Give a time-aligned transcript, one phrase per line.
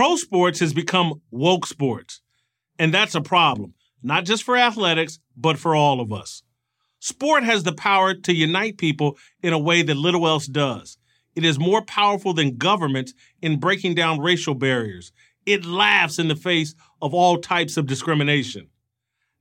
[0.00, 2.22] Pro sports has become woke sports.
[2.78, 6.42] And that's a problem, not just for athletics, but for all of us.
[7.00, 10.96] Sport has the power to unite people in a way that little else does.
[11.36, 15.12] It is more powerful than governments in breaking down racial barriers.
[15.44, 18.68] It laughs in the face of all types of discrimination.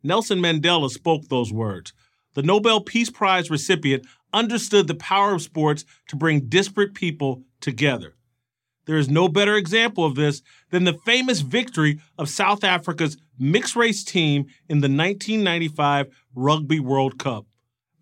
[0.03, 1.93] Nelson Mandela spoke those words.
[2.33, 8.15] The Nobel Peace Prize recipient understood the power of sports to bring disparate people together.
[8.85, 10.41] There is no better example of this
[10.71, 17.19] than the famous victory of South Africa's mixed race team in the 1995 Rugby World
[17.19, 17.45] Cup.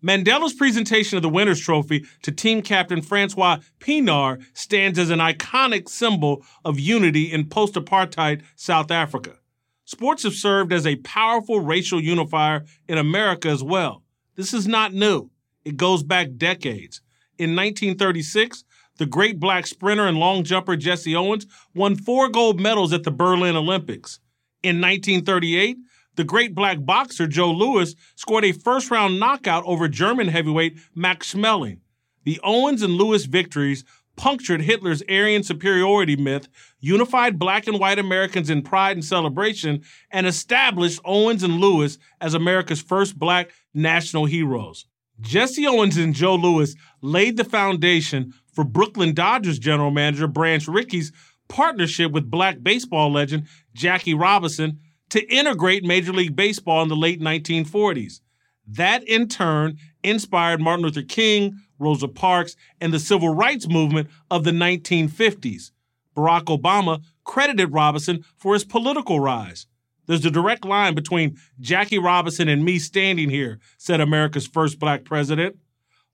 [0.02, 5.88] Mandela's presentation of the Winners' Trophy to team captain Francois Pienaar stands as an iconic
[5.88, 9.38] symbol of unity in post apartheid South Africa.
[9.84, 14.02] Sports have served as a powerful racial unifier in America as well.
[14.36, 15.30] This is not new,
[15.64, 17.00] it goes back decades.
[17.38, 18.64] In 1936,
[18.98, 23.10] the great black sprinter and long jumper Jesse Owens won four gold medals at the
[23.10, 24.20] Berlin Olympics.
[24.62, 25.78] In 1938,
[26.16, 31.32] the great black boxer Joe Louis scored a first round knockout over German heavyweight Max
[31.32, 31.78] Schmeling.
[32.24, 33.84] The Owens and Louis victories
[34.16, 36.48] punctured Hitler's Aryan superiority myth,
[36.80, 42.34] unified black and white Americans in pride and celebration, and established Owens and Louis as
[42.34, 44.86] America's first black national heroes.
[45.20, 51.12] Jesse Owens and Joe Louis laid the foundation for Brooklyn Dodgers general manager Branch Rickey's
[51.48, 57.20] partnership with black baseball legend Jackie Robinson to integrate Major League Baseball in the late
[57.20, 58.20] 1940s.
[58.66, 64.44] That in turn inspired Martin Luther King, Rosa Parks, and the civil rights movement of
[64.44, 65.70] the 1950s.
[66.14, 69.66] Barack Obama credited Robinson for his political rise.
[70.08, 75.04] There's a direct line between Jackie Robinson and me standing here, said America's first black
[75.04, 75.56] president.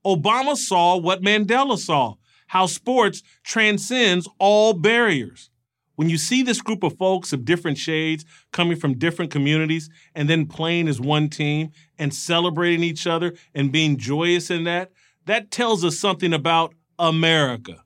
[0.04, 2.16] Obama saw what Mandela saw
[2.48, 5.50] how sports transcends all barriers
[5.96, 10.28] when you see this group of folks of different shades coming from different communities and
[10.28, 14.92] then playing as one team and celebrating each other and being joyous in that,
[15.26, 17.84] that tells us something about America.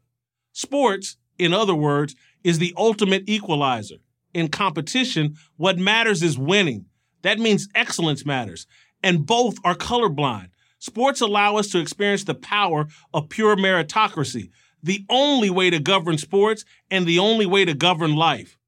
[0.52, 3.98] Sports, in other words, is the ultimate equalizer.
[4.34, 6.86] In competition, what matters is winning.
[7.22, 8.66] That means excellence matters.
[9.02, 10.50] And both are colorblind.
[10.78, 14.50] Sports allow us to experience the power of pure meritocracy,
[14.82, 18.58] the only way to govern sports and the only way to govern life.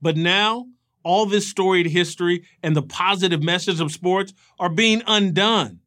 [0.00, 0.66] But now,
[1.02, 5.80] all this storied history and the positive message of sports are being undone.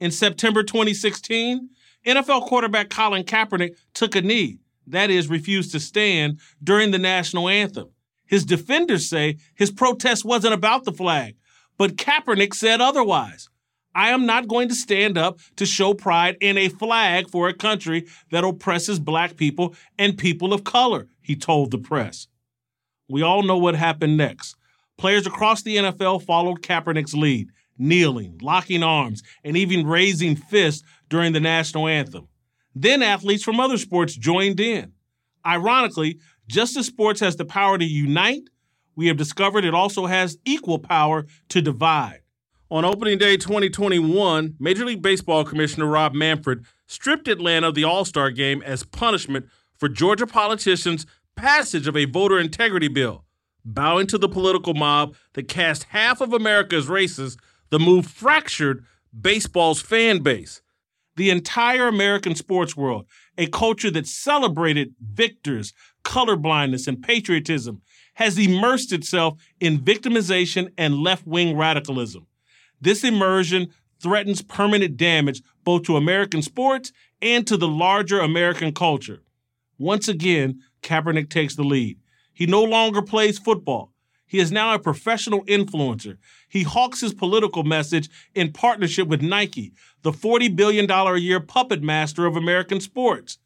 [0.00, 1.70] In September 2016,
[2.06, 7.48] NFL quarterback Colin Kaepernick took a knee, that is, refused to stand during the national
[7.48, 7.88] anthem.
[8.26, 11.36] His defenders say his protest wasn't about the flag,
[11.76, 13.48] but Kaepernick said otherwise.
[13.94, 17.54] I am not going to stand up to show pride in a flag for a
[17.54, 22.26] country that oppresses black people and people of color, he told the press.
[23.08, 24.56] We all know what happened next.
[24.96, 27.48] Players across the NFL followed Kaepernick's lead,
[27.78, 32.28] kneeling, locking arms, and even raising fists during the national anthem.
[32.74, 34.92] Then athletes from other sports joined in.
[35.46, 38.48] Ironically, just as sports has the power to unite,
[38.96, 42.20] we have discovered it also has equal power to divide.
[42.70, 48.04] On opening day 2021, Major League Baseball Commissioner Rob Manfred stripped Atlanta of the All
[48.04, 49.46] Star game as punishment
[49.78, 51.06] for Georgia politicians'
[51.36, 53.24] passage of a voter integrity bill.
[53.64, 56.88] Bowing to the political mob that cast half of America as
[57.70, 58.84] the move fractured
[59.18, 60.60] baseball's fan base.
[61.16, 63.06] The entire American sports world,
[63.38, 65.72] a culture that celebrated victors,
[66.04, 67.82] colorblindness, and patriotism,
[68.14, 72.26] has immersed itself in victimization and left wing radicalism.
[72.80, 79.22] This immersion threatens permanent damage both to American sports and to the larger American culture.
[79.78, 81.98] Once again, Kaepernick takes the lead.
[82.32, 83.92] He no longer plays football.
[84.26, 86.18] He is now a professional influencer.
[86.48, 89.72] He hawks his political message in partnership with Nike,
[90.02, 93.38] the $40 billion a year puppet master of American sports.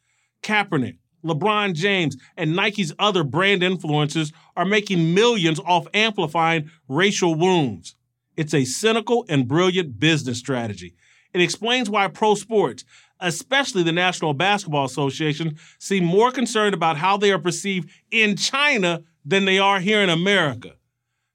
[0.42, 7.94] Kaepernick, LeBron James, and Nike's other brand influencers are making millions off amplifying racial wounds.
[8.36, 10.94] It's a cynical and brilliant business strategy.
[11.32, 12.84] It explains why pro sports,
[13.20, 19.02] especially the National Basketball Association, seem more concerned about how they are perceived in China
[19.24, 20.72] than they are here in America.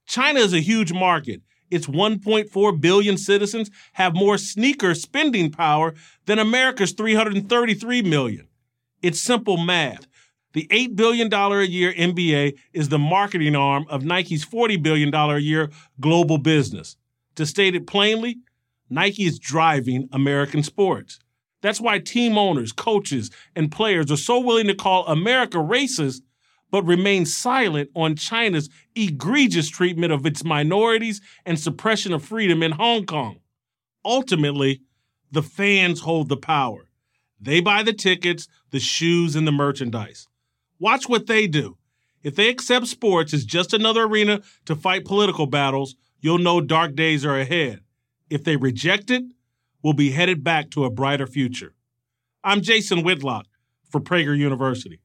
[0.05, 1.41] China is a huge market.
[1.69, 5.93] Its 1.4 billion citizens have more sneaker spending power
[6.25, 8.47] than America's 333 million.
[9.03, 10.07] It's simple math.
[10.53, 15.37] The $8 billion a year NBA is the marketing arm of Nike's $40 billion a
[15.39, 15.69] year
[15.99, 16.95] global business.
[17.35, 18.37] To state it plainly,
[18.89, 21.19] Nike is driving American sports.
[21.61, 26.21] That's why team owners, coaches, and players are so willing to call America racist,
[26.71, 32.71] but remain silent on China's egregious treatment of its minorities and suppression of freedom in
[32.71, 33.39] Hong Kong.
[34.05, 34.81] Ultimately,
[35.31, 36.87] the fans hold the power.
[37.39, 40.27] They buy the tickets, the shoes, and the merchandise.
[40.79, 41.77] Watch what they do.
[42.23, 46.95] If they accept sports as just another arena to fight political battles, you'll know dark
[46.95, 47.81] days are ahead.
[48.29, 49.23] If they reject it,
[49.83, 51.75] we'll be headed back to a brighter future.
[52.43, 53.45] I'm Jason Whitlock
[53.89, 55.01] for Prager University.